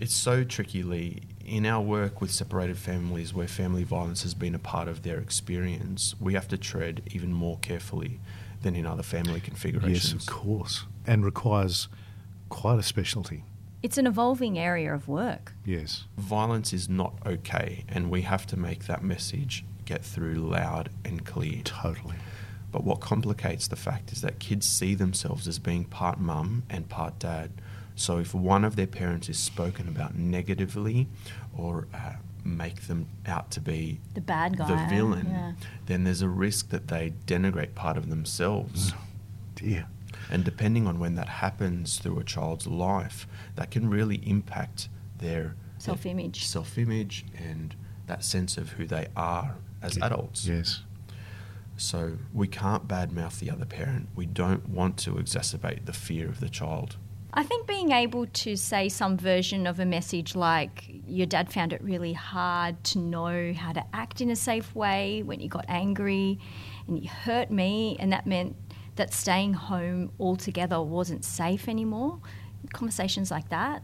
It's 0.00 0.14
so 0.14 0.42
tricky, 0.42 0.82
Lee. 0.82 1.20
In 1.44 1.66
our 1.66 1.82
work 1.82 2.20
with 2.20 2.30
separated 2.30 2.78
families 2.78 3.34
where 3.34 3.46
family 3.46 3.84
violence 3.84 4.22
has 4.22 4.32
been 4.34 4.54
a 4.54 4.58
part 4.58 4.88
of 4.88 5.02
their 5.02 5.18
experience, 5.18 6.14
we 6.18 6.34
have 6.34 6.48
to 6.48 6.56
tread 6.56 7.02
even 7.12 7.32
more 7.32 7.58
carefully 7.58 8.20
than 8.62 8.74
in 8.74 8.86
other 8.86 9.02
family 9.02 9.40
configurations. 9.40 10.12
Yes, 10.12 10.22
of 10.22 10.26
course. 10.26 10.84
And 11.06 11.24
requires 11.24 11.88
quite 12.48 12.78
a 12.78 12.82
specialty. 12.82 13.44
It's 13.82 13.98
an 13.98 14.06
evolving 14.06 14.58
area 14.58 14.94
of 14.94 15.06
work. 15.06 15.52
Yes. 15.66 16.04
Violence 16.16 16.72
is 16.72 16.88
not 16.88 17.14
okay, 17.26 17.84
and 17.88 18.10
we 18.10 18.22
have 18.22 18.46
to 18.46 18.56
make 18.56 18.86
that 18.86 19.04
message 19.04 19.64
get 19.84 20.02
through 20.02 20.36
loud 20.36 20.88
and 21.04 21.26
clear. 21.26 21.60
Totally. 21.64 22.16
But 22.72 22.84
what 22.84 23.00
complicates 23.00 23.68
the 23.68 23.76
fact 23.76 24.10
is 24.10 24.22
that 24.22 24.38
kids 24.38 24.66
see 24.66 24.94
themselves 24.94 25.46
as 25.46 25.58
being 25.58 25.84
part 25.84 26.18
mum 26.18 26.62
and 26.70 26.88
part 26.88 27.18
dad. 27.18 27.50
So 27.96 28.18
if 28.18 28.34
one 28.34 28.64
of 28.64 28.76
their 28.76 28.86
parents 28.86 29.28
is 29.28 29.38
spoken 29.38 29.88
about 29.88 30.16
negatively 30.16 31.08
or 31.56 31.86
uh, 31.94 32.14
make 32.44 32.82
them 32.88 33.06
out 33.26 33.50
to 33.52 33.60
be 33.60 34.00
The 34.14 34.20
bad 34.20 34.56
guy. 34.58 34.66
the 34.68 34.88
villain, 34.94 35.26
Yeah. 35.30 35.52
then 35.86 36.04
there's 36.04 36.20
a 36.22 36.28
risk 36.28 36.70
that 36.70 36.88
they 36.88 37.12
denigrate 37.26 37.74
part 37.74 37.96
of 37.96 38.08
themselves. 38.10 38.92
Mm. 38.92 38.96
Dear. 39.54 39.86
And 40.30 40.44
depending 40.44 40.86
on 40.86 40.98
when 40.98 41.14
that 41.16 41.28
happens 41.28 41.98
through 41.98 42.18
a 42.18 42.24
child's 42.24 42.66
life, 42.66 43.26
that 43.56 43.70
can 43.70 43.88
really 43.88 44.16
impact 44.28 44.88
their 45.18 45.54
Self-image. 45.78 46.46
self 46.46 46.76
image, 46.78 47.24
and 47.36 47.74
that 48.06 48.24
sense 48.24 48.56
of 48.56 48.70
who 48.72 48.86
they 48.86 49.08
are 49.16 49.56
as 49.82 49.96
Yeah. 49.96 50.06
adults. 50.06 50.46
Yes. 50.46 50.82
So 51.76 52.18
we 52.32 52.46
can't 52.46 52.86
badmouth 52.88 53.38
the 53.38 53.50
other 53.50 53.64
parent. 53.66 54.08
We 54.14 54.26
don't 54.26 54.68
want 54.68 54.96
to 54.98 55.12
exacerbate 55.14 55.84
the 55.86 55.92
fear 55.92 56.28
of 56.28 56.40
the 56.40 56.48
child. 56.48 56.96
I 57.36 57.42
think 57.42 57.66
being 57.66 57.90
able 57.90 58.26
to 58.26 58.56
say 58.56 58.88
some 58.88 59.16
version 59.18 59.66
of 59.66 59.80
a 59.80 59.84
message 59.84 60.36
like 60.36 60.84
your 61.04 61.26
dad 61.26 61.52
found 61.52 61.72
it 61.72 61.82
really 61.82 62.12
hard 62.12 62.82
to 62.84 63.00
know 63.00 63.52
how 63.52 63.72
to 63.72 63.84
act 63.92 64.20
in 64.20 64.30
a 64.30 64.36
safe 64.36 64.72
way 64.72 65.24
when 65.24 65.40
he 65.40 65.48
got 65.48 65.64
angry 65.66 66.38
and 66.86 66.96
he 66.96 67.06
hurt 67.06 67.50
me, 67.50 67.96
and 67.98 68.12
that 68.12 68.24
meant 68.24 68.54
that 68.94 69.12
staying 69.12 69.54
home 69.54 70.12
altogether 70.20 70.80
wasn't 70.80 71.24
safe 71.24 71.66
anymore. 71.66 72.20
Conversations 72.72 73.32
like 73.32 73.48
that 73.48 73.82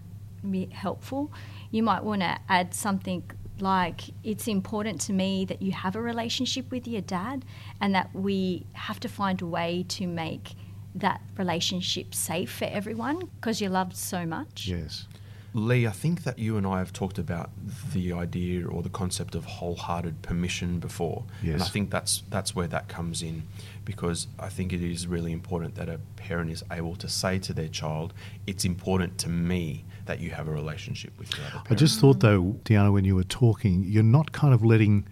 be 0.49 0.66
helpful. 0.66 1.33
You 1.73 1.83
might 1.83 2.04
want 2.04 2.21
to 2.21 2.38
add 2.49 2.73
something 2.73 3.28
like 3.59 4.02
it's 4.23 4.47
important 4.47 5.00
to 5.02 5.12
me 5.12 5.45
that 5.47 5.61
you 5.61 5.73
have 5.73 5.97
a 5.97 6.00
relationship 6.00 6.71
with 6.71 6.87
your 6.87 7.02
dad 7.02 7.45
and 7.80 7.97
that 7.97 8.14
we 8.14 8.64
have 8.75 9.00
to 9.00 9.09
find 9.09 9.42
a 9.42 9.47
way 9.47 9.85
to 9.88 10.07
make 10.07 10.52
that 10.95 11.21
relationship 11.37 12.15
safe 12.15 12.51
for 12.51 12.65
everyone 12.67 13.29
because 13.37 13.61
you're 13.61 13.71
loved 13.71 13.97
so 13.97 14.27
much. 14.27 14.67
Yes. 14.67 15.07
Lee, 15.53 15.87
I 15.87 15.91
think 15.91 16.23
that 16.23 16.39
you 16.39 16.57
and 16.57 16.65
I 16.65 16.79
have 16.79 16.93
talked 16.93 17.19
about 17.19 17.51
the 17.93 18.13
idea 18.13 18.67
or 18.67 18.83
the 18.83 18.89
concept 18.89 19.35
of 19.35 19.45
wholehearted 19.45 20.23
permission 20.23 20.79
before. 20.79 21.25
And 21.43 21.61
I 21.61 21.67
think 21.67 21.91
that's 21.91 22.23
that's 22.31 22.55
where 22.55 22.69
that 22.69 22.87
comes 22.89 23.21
in 23.21 23.43
because 23.85 24.29
I 24.39 24.49
think 24.49 24.73
it 24.73 24.81
is 24.81 25.09
really 25.09 25.33
important 25.33 25.75
that 25.75 25.89
a 25.89 25.99
parent 26.15 26.53
is 26.53 26.63
able 26.71 26.95
to 26.97 27.09
say 27.09 27.41
to 27.41 27.53
their 27.53 27.67
child, 27.67 28.15
it's 28.47 28.65
important 28.65 29.19
to 29.19 29.29
me 29.29 29.85
that 30.07 30.21
you 30.21 30.31
have 30.31 30.47
a 30.47 30.53
relationship 30.53 31.19
with 31.19 31.37
your 31.37 31.47
other 31.47 31.53
parent. 31.53 31.73
I 31.73 31.75
just 31.75 31.99
thought, 31.99 32.21
though, 32.21 32.57
Diana, 32.65 32.93
when 32.93 33.05
you 33.05 33.17
were 33.17 33.25
talking, 33.25 33.83
you're 33.85 34.03
not 34.05 34.31
kind 34.31 34.55
of 34.55 34.65
letting 34.65 35.09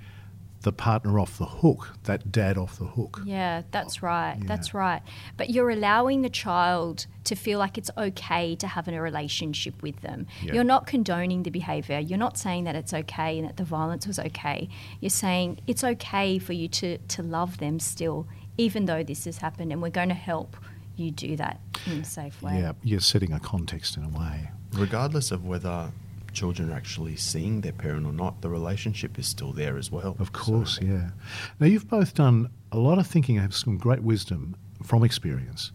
the 0.68 0.72
partner 0.72 1.18
off 1.18 1.38
the 1.38 1.46
hook, 1.46 1.94
that 2.04 2.30
dad 2.30 2.58
off 2.58 2.78
the 2.78 2.84
hook. 2.84 3.22
Yeah, 3.24 3.62
that's 3.70 4.00
oh, 4.02 4.06
right. 4.06 4.36
Yeah. 4.38 4.44
That's 4.46 4.74
right. 4.74 5.00
But 5.38 5.48
you're 5.48 5.70
allowing 5.70 6.20
the 6.20 6.28
child 6.28 7.06
to 7.24 7.34
feel 7.34 7.58
like 7.58 7.78
it's 7.78 7.90
okay 7.96 8.54
to 8.56 8.66
have 8.66 8.86
a 8.86 9.00
relationship 9.00 9.80
with 9.80 10.02
them. 10.02 10.26
Yeah. 10.42 10.52
You're 10.52 10.64
not 10.64 10.86
condoning 10.86 11.42
the 11.42 11.50
behavior. 11.50 11.98
You're 11.98 12.18
not 12.18 12.36
saying 12.36 12.64
that 12.64 12.74
it's 12.74 12.92
okay 12.92 13.38
and 13.38 13.48
that 13.48 13.56
the 13.56 13.64
violence 13.64 14.06
was 14.06 14.18
okay. 14.18 14.68
You're 15.00 15.08
saying 15.08 15.60
it's 15.66 15.82
okay 15.82 16.38
for 16.38 16.52
you 16.52 16.68
to, 16.68 16.98
to 16.98 17.22
love 17.22 17.56
them 17.56 17.80
still, 17.80 18.26
even 18.58 18.84
though 18.84 19.02
this 19.02 19.24
has 19.24 19.38
happened, 19.38 19.72
and 19.72 19.80
we're 19.80 19.88
going 19.88 20.10
to 20.10 20.14
help 20.14 20.54
you 20.96 21.10
do 21.10 21.34
that 21.36 21.60
in 21.86 22.00
a 22.00 22.04
safe 22.04 22.42
way. 22.42 22.58
Yeah, 22.58 22.72
you're 22.82 23.00
setting 23.00 23.32
a 23.32 23.40
context 23.40 23.96
in 23.96 24.04
a 24.04 24.08
way. 24.10 24.50
regardless 24.72 25.30
of 25.30 25.46
whether 25.46 25.90
children 26.38 26.70
are 26.70 26.76
actually 26.76 27.16
seeing 27.16 27.60
their 27.62 27.72
parent 27.72 28.06
or 28.06 28.12
not, 28.12 28.40
the 28.42 28.48
relationship 28.48 29.18
is 29.18 29.26
still 29.26 29.52
there 29.52 29.76
as 29.76 29.90
well. 29.90 30.16
Of 30.18 30.32
course, 30.32 30.76
So- 30.76 30.84
yeah. 30.84 31.10
Now, 31.58 31.66
you've 31.66 31.88
both 31.88 32.14
done 32.14 32.48
a 32.70 32.78
lot 32.78 32.98
of 32.98 33.06
thinking 33.06 33.36
and 33.36 33.42
have 33.42 33.54
some 33.54 33.76
great 33.76 34.02
wisdom 34.02 34.54
from 34.82 35.02
experience 35.02 35.72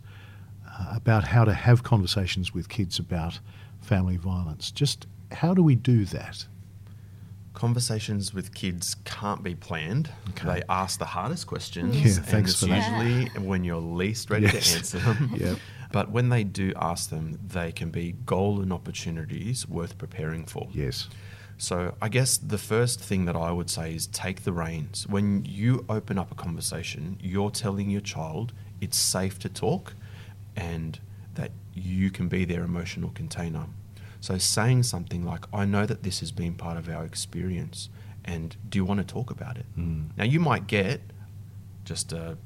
uh, 0.66 0.94
about 0.96 1.26
how 1.26 1.44
to 1.44 1.54
have 1.54 1.84
conversations 1.84 2.54
with 2.54 2.70
kids 2.70 2.98
about 3.00 3.40
family 3.82 4.16
violence. 4.18 4.72
Just 4.72 5.06
how 5.32 5.54
do 5.54 5.62
we 5.62 5.76
do 5.76 6.06
that? 6.06 6.48
Conversations 7.54 8.34
with 8.34 8.54
kids 8.54 8.96
can't 9.06 9.44
be 9.44 9.54
planned. 9.56 10.10
Okay. 10.30 10.56
They 10.60 10.64
ask 10.70 10.98
the 11.00 11.06
hardest 11.06 11.48
questions. 11.48 11.96
Yeah, 11.96 12.18
and 12.18 12.26
thanks 12.26 12.52
it's 12.52 12.60
for 12.62 12.66
that. 12.68 13.02
usually 13.02 13.46
when 13.48 13.64
you're 13.64 13.78
least 13.82 14.30
ready 14.30 14.46
Yes. 14.48 14.72
to 14.72 14.78
answer 14.78 15.00
them. 15.00 15.36
Yep. 15.38 15.58
But 15.92 16.10
when 16.10 16.30
they 16.30 16.44
do 16.44 16.74
ask 16.76 17.12
them, 17.12 17.38
they 17.48 17.72
can 17.72 17.92
be 17.92 18.14
golden 18.26 18.72
opportunities 18.72 19.68
worth 19.68 19.98
preparing 20.00 20.46
for. 20.46 20.68
Yes. 20.74 21.08
So 21.60 21.94
I 22.02 22.10
guess 22.10 22.38
the 22.40 22.58
first 22.58 23.00
thing 23.00 23.26
that 23.26 23.36
I 23.36 23.52
would 23.52 23.70
say 23.70 23.94
is 23.94 24.08
take 24.08 24.44
the 24.44 24.52
reins. 24.52 25.06
When 25.08 25.46
you 25.46 25.86
open 25.88 26.18
up 26.18 26.32
a 26.32 26.36
conversation, 26.36 27.18
you're 27.22 27.52
telling 27.52 27.92
your 27.92 28.02
child 28.02 28.54
it's 28.82 28.98
safe 28.98 29.38
to 29.40 29.50
talk 29.50 29.94
and 30.56 31.00
that 31.36 31.52
you 31.76 32.10
can 32.10 32.28
be 32.28 32.44
their 32.44 32.64
emotional 32.64 33.12
container. 33.12 33.68
So 34.24 34.38
saying 34.38 34.84
something 34.84 35.26
like, 35.26 35.44
I 35.54 35.66
know 35.66 35.86
that 35.86 36.04
this 36.04 36.22
has 36.22 36.32
been 36.32 36.54
part 36.54 36.78
of 36.78 36.88
our 36.88 37.04
experience 37.04 37.90
and 38.24 38.56
do 38.70 38.78
you 38.80 38.86
want 38.86 39.00
to 39.06 39.06
talk 39.06 39.30
about 39.32 39.58
it? 39.58 39.66
Mm. 39.78 40.12
Now 40.16 40.24
you 40.24 40.40
might 40.40 40.66
get 40.66 41.02
just 41.84 42.14
a 42.14 42.38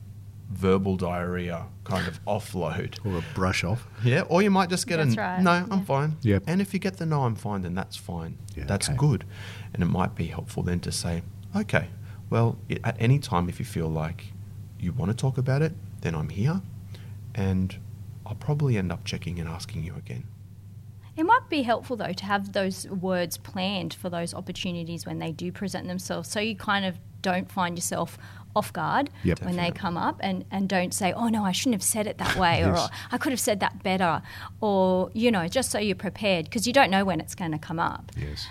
verbal 0.49 0.95
diarrhea 0.95 1.67
kind 1.83 2.07
of 2.07 2.19
offload. 2.25 2.97
Or 3.05 3.19
a 3.19 3.23
brush 3.35 3.63
off. 3.63 3.85
Yeah, 4.03 4.21
or 4.21 4.41
you 4.41 4.49
might 4.49 4.71
just 4.71 4.87
get 4.87 4.97
That's 4.97 5.15
a 5.15 5.21
right, 5.21 5.39
no, 5.39 5.51
yeah. 5.53 5.67
I'm 5.69 5.85
fine. 5.85 6.17
Yep. 6.23 6.43
And 6.47 6.61
if 6.61 6.73
you 6.73 6.79
get 6.79 6.97
the 6.97 7.05
no, 7.05 7.21
I'm 7.25 7.35
fine, 7.35 7.61
then 7.61 7.75
that's 7.75 7.95
fine. 7.95 8.39
Yeah, 8.55 8.63
that's 8.65 8.87
okay. 8.89 8.97
good. 8.97 9.23
And 9.75 9.83
it 9.83 9.87
might 9.99 10.15
be 10.15 10.25
helpful 10.25 10.63
then 10.63 10.79
to 10.79 10.91
say, 10.91 11.21
okay, 11.55 11.89
well, 12.31 12.57
i- 12.71 12.79
at 12.83 12.95
any 12.99 13.19
time 13.19 13.49
if 13.49 13.59
you 13.59 13.65
feel 13.65 13.87
like 13.87 14.33
you 14.79 14.93
want 14.93 15.11
to 15.11 15.15
talk 15.15 15.37
about 15.37 15.61
it, 15.61 15.73
then 16.01 16.15
I'm 16.15 16.29
here, 16.29 16.61
and 17.35 17.77
I'll 18.25 18.33
probably 18.35 18.77
end 18.77 18.91
up 18.91 19.05
checking 19.05 19.39
and 19.39 19.47
asking 19.47 19.83
you 19.83 19.93
again. 19.95 20.23
It 21.17 21.25
might 21.25 21.49
be 21.49 21.63
helpful 21.63 21.97
though 21.97 22.13
to 22.13 22.25
have 22.25 22.53
those 22.53 22.87
words 22.87 23.37
planned 23.37 23.93
for 23.93 24.09
those 24.09 24.33
opportunities 24.33 25.05
when 25.05 25.19
they 25.19 25.31
do 25.31 25.51
present 25.51 25.87
themselves, 25.87 26.29
so 26.29 26.39
you 26.39 26.55
kind 26.55 26.85
of 26.85 26.97
don't 27.23 27.51
find 27.51 27.75
yourself 27.77 28.17
off 28.55 28.71
guard 28.71 29.09
Yep. 29.23 29.41
when 29.43 29.55
they 29.55 29.71
come 29.71 29.97
up, 29.97 30.17
and 30.21 30.45
and 30.51 30.69
don't 30.69 30.93
say, 30.93 31.11
"Oh 31.13 31.27
no, 31.27 31.43
I 31.43 31.51
shouldn't 31.51 31.75
have 31.75 31.83
said 31.83 32.07
it 32.07 32.17
that 32.19 32.35
way," 32.37 32.59
Yes. 32.59 32.79
or 32.79 32.89
"I 33.11 33.17
could 33.17 33.31
have 33.31 33.39
said 33.39 33.59
that 33.59 33.81
better," 33.83 34.21
or 34.61 35.09
you 35.13 35.31
know, 35.31 35.47
just 35.47 35.69
so 35.71 35.79
you're 35.79 35.95
prepared 35.95 36.45
because 36.45 36.65
you 36.67 36.73
don't 36.73 36.91
know 36.91 37.03
when 37.03 37.19
it's 37.19 37.35
going 37.35 37.51
to 37.51 37.57
come 37.59 37.79
up, 37.79 38.11
Yes. 38.15 38.47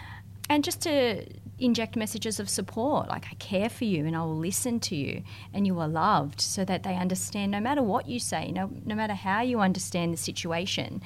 and 0.51 0.63
just 0.65 0.81
to 0.83 1.25
inject 1.59 1.97
messages 1.97 2.39
of 2.39 2.49
support, 2.51 3.09
like 3.09 3.27
I 3.31 3.35
care 3.37 3.69
for 3.71 3.85
you 3.85 4.05
and 4.07 4.15
I 4.15 4.21
will 4.21 4.37
listen 4.37 4.79
to 4.81 4.95
you, 4.97 5.23
and 5.55 5.67
you 5.67 5.79
are 5.81 5.89
loved, 5.89 6.41
so 6.41 6.65
that 6.65 6.83
they 6.83 6.97
understand 6.97 7.51
no 7.53 7.61
matter 7.61 7.83
what 7.83 8.09
you 8.09 8.19
say, 8.19 8.51
no 8.53 8.71
no 8.85 8.95
matter 8.95 9.15
how 9.15 9.41
you 9.41 9.61
understand 9.61 10.13
the 10.13 10.19
situation. 10.19 11.01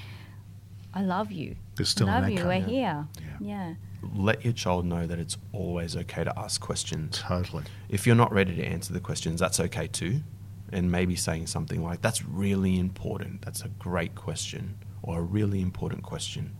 I 0.94 1.02
love 1.02 1.30
you. 1.32 1.56
There's 1.76 1.88
still 1.88 2.08
I 2.08 2.16
an 2.18 2.22
love 2.22 2.30
you. 2.30 2.44
We're 2.44 2.52
Yeah. 2.54 2.66
here. 2.66 3.06
Yeah. 3.40 3.40
Yeah. 3.40 3.74
Let 4.14 4.44
your 4.44 4.54
child 4.54 4.86
know 4.86 5.06
that 5.06 5.18
it's 5.18 5.36
always 5.52 5.94
okay 5.96 6.24
to 6.24 6.38
ask 6.38 6.60
questions. 6.60 7.18
Totally. 7.18 7.64
If 7.88 8.06
you're 8.06 8.16
not 8.16 8.32
ready 8.32 8.56
to 8.56 8.64
answer 8.64 8.92
the 8.92 9.00
questions, 9.00 9.40
that's 9.40 9.60
okay 9.60 9.86
too. 9.88 10.22
And 10.72 10.90
maybe 10.90 11.16
saying 11.16 11.48
something 11.48 11.82
like, 11.82 12.00
that's 12.00 12.24
really 12.24 12.78
important. 12.78 13.42
That's 13.42 13.62
a 13.62 13.68
great 13.68 14.14
question 14.14 14.78
or 15.02 15.18
a 15.18 15.22
really 15.22 15.60
important 15.60 16.02
question. 16.02 16.54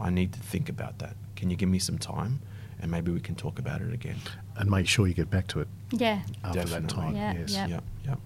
I 0.00 0.10
need 0.10 0.32
to 0.34 0.38
think 0.40 0.68
about 0.68 0.98
that. 1.00 1.16
Can 1.34 1.50
you 1.50 1.56
give 1.56 1.68
me 1.68 1.78
some 1.78 1.98
time? 1.98 2.40
And 2.80 2.90
maybe 2.92 3.10
we 3.10 3.20
can 3.20 3.34
talk 3.34 3.58
about 3.58 3.80
it 3.80 3.92
again. 3.92 4.16
And 4.56 4.70
make 4.70 4.86
sure 4.86 5.08
you 5.08 5.14
get 5.14 5.30
back 5.30 5.48
to 5.48 5.60
it 5.60 5.68
Yeah. 5.90 6.20
after 6.44 6.60
that 6.60 6.68
Definitely. 6.86 6.96
time. 6.96 7.16
Yeah, 7.16 7.32
yes. 7.34 7.52
yeah. 7.52 7.66
Yep, 7.66 7.84
yep. 8.06 8.20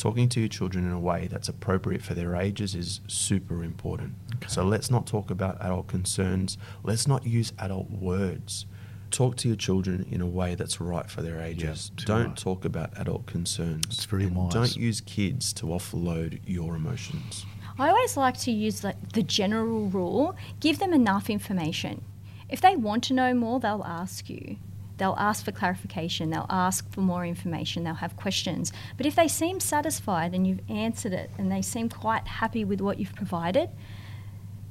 Talking 0.00 0.30
to 0.30 0.40
your 0.40 0.48
children 0.48 0.86
in 0.86 0.92
a 0.92 0.98
way 0.98 1.28
that's 1.30 1.50
appropriate 1.50 2.00
for 2.00 2.14
their 2.14 2.34
ages 2.34 2.74
is 2.74 3.02
super 3.06 3.62
important. 3.62 4.14
So 4.46 4.64
let's 4.64 4.90
not 4.90 5.06
talk 5.06 5.30
about 5.30 5.58
adult 5.60 5.88
concerns. 5.88 6.56
Let's 6.82 7.06
not 7.06 7.26
use 7.26 7.52
adult 7.58 7.90
words. 7.90 8.64
Talk 9.10 9.36
to 9.36 9.48
your 9.48 9.58
children 9.58 10.06
in 10.10 10.22
a 10.22 10.26
way 10.26 10.54
that's 10.54 10.80
right 10.80 11.10
for 11.10 11.20
their 11.20 11.38
ages. 11.38 11.92
too 11.98 12.06
don't 12.06 12.28
right. 12.28 12.36
talk 12.38 12.64
about 12.64 12.98
adult 12.98 13.26
concerns. 13.26 13.84
It's 13.90 14.06
very 14.06 14.24
and 14.24 14.36
wise. 14.36 14.54
Don't 14.54 14.74
use 14.74 15.02
kids 15.02 15.52
to 15.52 15.66
offload 15.66 16.40
your 16.46 16.76
emotions. 16.76 17.44
I 17.78 17.90
always 17.90 18.16
like 18.16 18.38
to 18.38 18.50
use 18.50 18.82
like 18.82 19.12
the 19.12 19.22
general 19.22 19.90
rule 19.90 20.34
give 20.60 20.78
them 20.78 20.94
enough 20.94 21.28
information. 21.28 22.02
If 22.48 22.62
they 22.62 22.74
want 22.74 23.04
to 23.04 23.12
know 23.12 23.34
more, 23.34 23.60
they'll 23.60 23.84
ask 23.84 24.30
you. 24.30 24.56
They'll 25.00 25.16
ask 25.16 25.46
for 25.46 25.50
clarification, 25.50 26.28
they'll 26.28 26.44
ask 26.50 26.86
for 26.92 27.00
more 27.00 27.24
information, 27.24 27.84
they'll 27.84 27.94
have 27.94 28.16
questions. 28.16 28.70
But 28.98 29.06
if 29.06 29.16
they 29.16 29.28
seem 29.28 29.58
satisfied 29.58 30.34
and 30.34 30.46
you've 30.46 30.60
answered 30.68 31.14
it 31.14 31.30
and 31.38 31.50
they 31.50 31.62
seem 31.62 31.88
quite 31.88 32.26
happy 32.26 32.66
with 32.66 32.82
what 32.82 32.98
you've 33.00 33.14
provided, 33.14 33.70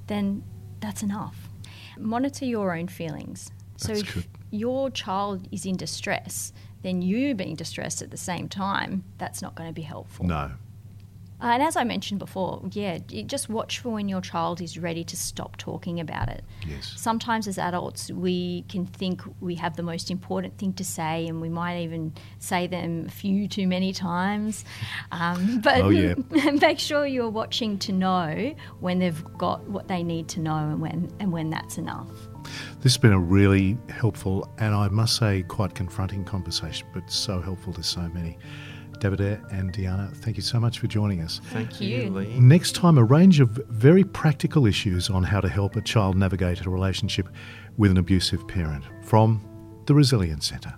then 0.06 0.44
that's 0.82 1.02
enough. 1.02 1.50
monitor 1.98 2.46
your 2.46 2.78
own 2.78 2.88
feelings. 2.88 3.50
So 3.78 3.94
if 3.94 4.14
good. 4.14 4.26
your 4.52 4.92
child 4.92 5.48
is 5.52 5.66
in 5.66 5.78
distress, 5.78 6.54
then 6.84 7.02
you 7.02 7.34
being 7.34 7.56
distressed 7.56 8.04
at 8.04 8.12
the 8.12 8.18
same 8.18 8.48
time, 8.48 9.04
that's 9.18 9.42
not 9.42 9.56
going 9.56 9.68
to 9.68 9.74
be 9.74 9.82
helpful. 9.82 10.28
No. 10.28 10.52
Uh, 11.42 11.48
and 11.48 11.64
as 11.64 11.76
I 11.76 11.84
mentioned 11.84 12.20
before, 12.20 12.62
yeah, 12.72 12.98
just 12.98 13.50
watch 13.50 13.80
for 13.80 13.90
when 13.90 14.10
your 14.10 14.22
child 14.22 14.62
is 14.62 14.78
ready 14.78 15.04
to 15.06 15.16
stop 15.16 15.56
talking 15.58 16.00
about 16.00 16.28
it. 16.30 16.44
Yes. 16.68 16.94
Sometimes 16.98 17.48
as 17.48 17.58
adults, 17.58 18.12
we 18.12 18.66
can 18.68 18.86
think 18.86 19.22
we 19.40 19.56
have 19.56 19.78
the 19.78 19.84
most 19.84 20.12
important 20.12 20.58
thing 20.58 20.74
to 20.74 20.84
say, 20.84 21.26
and 21.28 21.40
we 21.42 21.50
might 21.50 21.80
even 21.82 22.14
say 22.40 22.68
them 22.68 23.06
a 23.08 23.12
few 23.12 23.48
too 23.48 23.68
many 23.68 23.94
times. 23.94 24.66
Um, 25.12 25.60
but 25.62 25.82
Oh, 25.82 25.90
yeah. 25.90 26.14
make 26.62 26.80
sure 26.80 27.06
you're 27.06 27.30
watching 27.30 27.78
to 27.80 27.92
know 27.92 28.54
when 28.80 29.00
they've 29.00 29.24
got 29.38 29.64
what 29.68 29.88
they 29.88 30.04
need 30.04 30.28
to 30.30 30.40
know 30.40 30.56
and 30.56 30.80
when 30.82 31.12
and 31.20 31.32
when 31.32 31.50
that's 31.50 31.78
enough. 31.78 32.10
This 32.82 32.94
has 32.94 32.98
been 32.98 33.12
a 33.14 33.20
really 33.20 33.78
helpful 33.90 34.50
and 34.60 34.74
I 34.76 34.88
must 34.90 35.16
say 35.18 35.44
quite 35.44 35.74
confronting 35.76 36.24
conversation, 36.26 36.88
but 36.94 37.10
so 37.12 37.42
helpful 37.42 37.74
to 37.74 37.84
so 37.84 38.02
many. 38.14 38.38
Davide 39.00 39.42
and 39.52 39.72
Diana, 39.72 40.10
thank 40.16 40.38
you 40.38 40.44
so 40.44 40.60
much 40.60 40.80
for 40.80 40.88
joining 40.88 41.22
us. 41.22 41.42
Thank 41.52 41.82
you. 41.82 41.88
you, 41.88 42.10
Lee. 42.10 42.40
Next 42.40 42.76
time, 42.76 42.98
a 42.98 43.04
range 43.04 43.40
of 43.40 43.50
very 43.70 44.04
practical 44.04 44.66
issues 44.66 45.10
on 45.10 45.24
how 45.24 45.42
to 45.42 45.50
help 45.50 45.76
a 45.76 45.82
child 45.82 46.18
navigate 46.18 46.66
a 46.66 46.70
relationship 46.70 47.30
with 47.78 47.92
an 47.92 47.98
abusive 47.98 48.48
parent 48.48 48.84
from 49.04 49.42
the 49.86 49.94
Resilience 49.94 50.48
Centre. 50.48 50.74